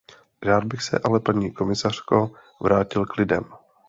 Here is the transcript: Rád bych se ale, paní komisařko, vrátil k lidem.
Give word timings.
Rád 0.41 0.63
bych 0.63 0.81
se 0.83 0.99
ale, 1.03 1.19
paní 1.19 1.51
komisařko, 1.53 2.31
vrátil 2.61 3.05
k 3.05 3.17
lidem. 3.17 3.43